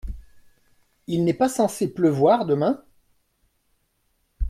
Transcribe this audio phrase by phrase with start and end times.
[1.05, 2.83] Il n’est pas censé pleuvoir demain?